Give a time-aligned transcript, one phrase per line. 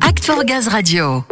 [0.00, 1.22] Act for Gaz Radio.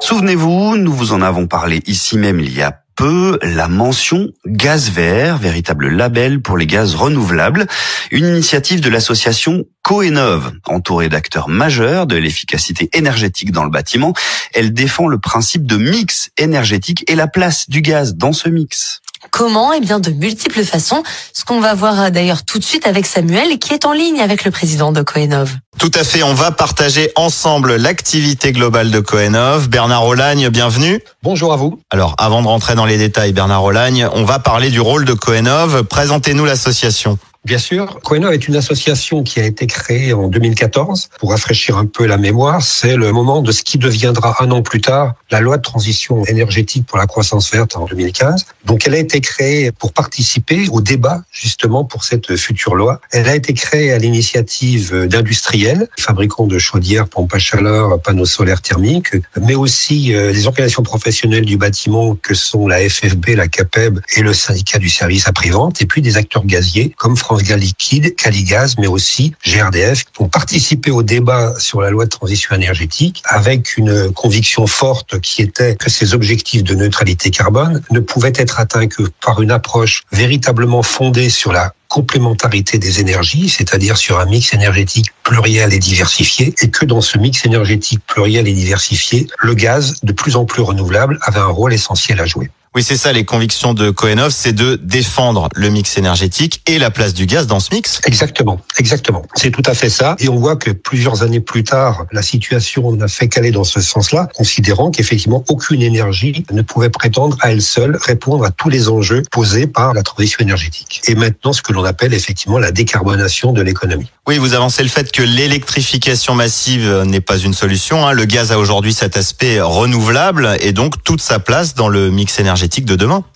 [0.00, 4.90] Souvenez-vous, nous vous en avons parlé ici même il y a peu, la mention gaz
[4.90, 7.66] vert, véritable label pour les gaz renouvelables,
[8.10, 14.12] une initiative de l'association Coenov, entourée d'acteurs majeurs de l'efficacité énergétique dans le bâtiment.
[14.54, 19.01] Elle défend le principe de mix énergétique et la place du gaz dans ce mix.
[19.32, 21.02] Comment Eh bien, de multiples façons.
[21.32, 24.20] Ce qu'on va voir euh, d'ailleurs tout de suite avec Samuel, qui est en ligne
[24.20, 25.56] avec le président de Coenov.
[25.78, 29.70] Tout à fait, on va partager ensemble l'activité globale de Coenov.
[29.70, 31.02] Bernard Olagne, bienvenue.
[31.22, 31.80] Bonjour à vous.
[31.90, 35.14] Alors, avant de rentrer dans les détails, Bernard Olagne, on va parler du rôle de
[35.14, 35.82] Coenov.
[35.84, 37.18] Présentez-nous l'association.
[37.44, 41.08] Bien sûr, Coenov est une association qui a été créée en 2014.
[41.18, 44.62] Pour rafraîchir un peu la mémoire, c'est le moment de ce qui deviendra un an
[44.62, 48.46] plus tard la loi de transition énergétique pour la croissance verte en 2015.
[48.64, 53.00] Donc elle a été créée pour participer au débat justement pour cette future loi.
[53.10, 58.62] Elle a été créée à l'initiative d'industriels, fabricants de chaudières, pompes à chaleur, panneaux solaires
[58.62, 63.98] thermiques, mais aussi euh, des organisations professionnelles du bâtiment que sont la FFB, la CAPEB
[64.16, 68.14] et le syndicat du service après-vente, et puis des acteurs gaziers comme France Gaz Liquide,
[68.16, 73.22] Caligaz, mais aussi GRDF, qui ont participé au débat sur la loi de transition énergétique
[73.26, 78.60] avec une conviction forte qui était que ces objectifs de neutralité carbone ne pouvaient être
[78.60, 84.24] atteints que par une approche véritablement fondée sur la complémentarité des énergies, c'est-à-dire sur un
[84.24, 89.54] mix énergétique pluriel et diversifié, et que dans ce mix énergétique pluriel et diversifié, le
[89.54, 92.50] gaz, de plus en plus renouvelable, avait un rôle essentiel à jouer.
[92.74, 96.90] Oui, c'est ça, les convictions de Coenov, c'est de défendre le mix énergétique et la
[96.90, 98.00] place du gaz dans ce mix.
[98.06, 99.26] Exactement, exactement.
[99.34, 100.16] C'est tout à fait ça.
[100.20, 103.82] Et on voit que plusieurs années plus tard, la situation n'a fait qu'aller dans ce
[103.82, 108.88] sens-là, considérant qu'effectivement, aucune énergie ne pouvait prétendre à elle seule répondre à tous les
[108.88, 111.02] enjeux posés par la transition énergétique.
[111.06, 114.10] Et maintenant, ce que l'on appelle effectivement la décarbonation de l'économie.
[114.26, 118.06] Oui, vous avancez le fait que l'électrification massive n'est pas une solution.
[118.06, 118.12] Hein.
[118.12, 122.38] Le gaz a aujourd'hui cet aspect renouvelable et donc toute sa place dans le mix
[122.38, 122.61] énergétique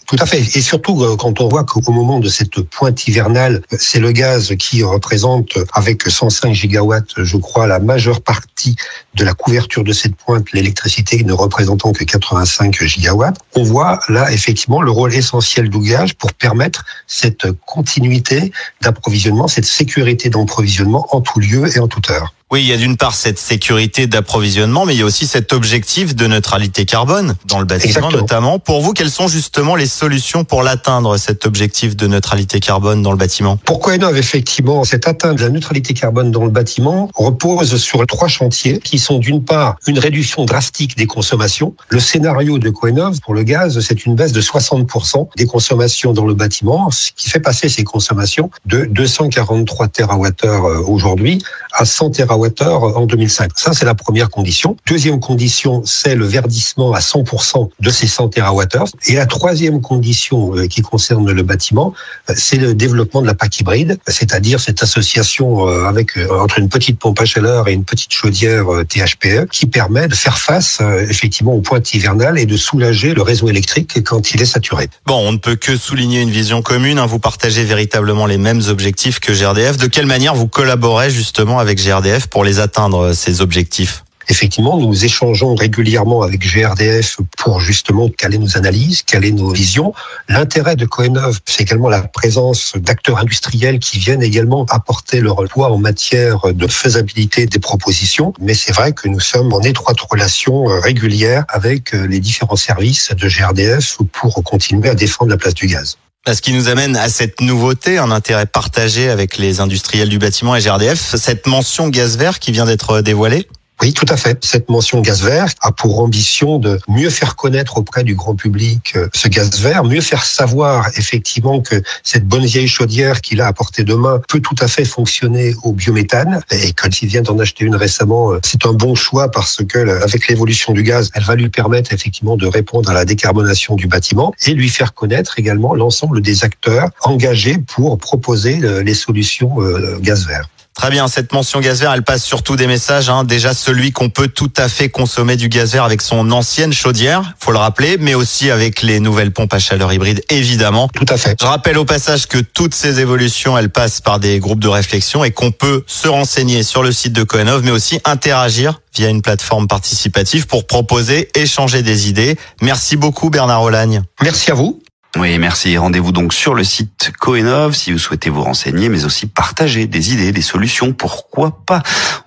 [0.07, 0.39] Tout à fait.
[0.39, 4.55] Et surtout, euh, quand on voit qu'au moment de cette pointe hivernale, c'est le gaz
[4.57, 8.77] qui représente, avec 105 gigawatts, je crois, la majeure partie
[9.15, 13.37] de la couverture de cette pointe, l'électricité ne représentant que 85 gigawatts.
[13.57, 19.65] On voit là, effectivement, le rôle essentiel du gaz pour permettre cette continuité d'approvisionnement, cette
[19.65, 22.33] sécurité d'approvisionnement en tout lieu et en toute heure.
[22.53, 25.53] Oui, il y a d'une part cette sécurité d'approvisionnement, mais il y a aussi cet
[25.53, 28.21] objectif de neutralité carbone dans le bâtiment Exactement.
[28.21, 28.59] notamment.
[28.61, 33.11] Pour vous, quelles sont justement les solutions pour l'atteindre, cet objectif de neutralité carbone dans
[33.11, 33.57] le bâtiment?
[33.57, 38.29] Pour Coenov, effectivement, cette atteinte de la neutralité carbone dans le bâtiment repose sur trois
[38.29, 41.75] chantiers qui sont d'une part une réduction drastique des consommations.
[41.89, 46.27] Le scénario de Coenov pour le gaz, c'est une baisse de 60% des consommations dans
[46.27, 51.43] le bâtiment, ce qui fait passer ces consommations de 243 TWh aujourd'hui
[51.73, 53.51] à 100 TWh en 2005.
[53.57, 54.77] Ça, c'est la première condition.
[54.87, 58.85] Deuxième condition, c'est le verdissement à 100% de ces 100 TWh.
[59.07, 61.95] Et la troisième condition euh, qui concerne le bâtiment,
[62.31, 66.69] euh, c'est le développement de la PAC hybride, c'est-à-dire cette association euh, avec entre une
[66.69, 71.53] petite pompe à chaleur et une petite chaudière THPE qui permet de faire face effectivement
[71.53, 74.89] aux pointes hivernales et de soulager le réseau électrique quand il est saturé.
[75.07, 76.99] Bon, on ne peut que souligner une vision commune.
[76.99, 77.07] hein.
[77.07, 79.77] Vous partagez véritablement les mêmes objectifs que GRDF.
[79.77, 85.05] De quelle manière vous collaborez justement avec GRDF pour les atteindre, ces objectifs Effectivement, nous
[85.05, 89.95] échangeons régulièrement avec GRDF pour justement caler nos analyses, caler nos visions.
[90.29, 95.71] L'intérêt de Coenov, c'est également la présence d'acteurs industriels qui viennent également apporter leur poids
[95.71, 98.33] en matière de faisabilité des propositions.
[98.41, 102.57] Mais c'est vrai que nous sommes en étroite relation euh, régulière avec euh, les différents
[102.57, 105.99] services de GRDF pour continuer à défendre la place du gaz.
[106.35, 110.57] Ce qui nous amène à cette nouveauté, un intérêt partagé avec les industriels du bâtiment
[110.57, 113.47] et GRDF, cette mention gaz vert qui vient d'être dévoilée
[113.83, 114.43] Oui, tout à fait.
[114.43, 118.95] Cette mention gaz vert a pour ambition de mieux faire connaître auprès du grand public
[118.97, 123.47] euh, ce gaz vert, mieux faire savoir effectivement que cette bonne vieille chaudière qu'il a
[123.47, 126.41] à portée de main peut tout à fait fonctionner au biométhane.
[126.51, 129.79] Et quand il vient d'en acheter une récemment, euh, c'est un bon choix parce que
[129.79, 133.77] euh, avec l'évolution du gaz, elle va lui permettre effectivement de répondre à la décarbonation
[133.77, 139.57] du bâtiment et lui faire connaître également l'ensemble des acteurs engagés pour proposer les solutions
[140.01, 140.49] gaz vert.
[140.77, 143.09] Très bien, cette mention gaz vert, elle passe surtout des messages.
[143.09, 143.25] Hein.
[143.25, 147.33] Déjà celui qu'on peut tout à fait consommer du gaz vert avec son ancienne chaudière,
[147.39, 150.89] faut le rappeler, mais aussi avec les nouvelles pompes à chaleur hybride, évidemment.
[150.89, 151.35] Tout à fait.
[151.41, 155.25] Je rappelle au passage que toutes ces évolutions, elles passent par des groupes de réflexion
[155.25, 159.23] et qu'on peut se renseigner sur le site de Coenov, mais aussi interagir via une
[159.23, 162.37] plateforme participative pour proposer, échanger des idées.
[162.61, 164.03] Merci beaucoup Bernard Olagne.
[164.23, 164.83] Merci à vous.
[165.19, 165.79] Oui, merci.
[165.79, 170.13] Rendez-vous donc sur le site Coenov si vous souhaitez vous renseigner, mais aussi partager des
[170.13, 170.93] idées, des solutions.
[170.93, 171.83] Pourquoi pas?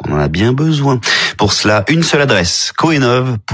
[0.08, 1.00] On en a bien besoin.
[1.38, 3.50] Pour cela, une seule adresse, coenov.fr.